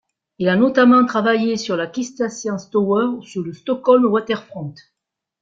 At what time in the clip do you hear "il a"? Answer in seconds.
0.39-0.55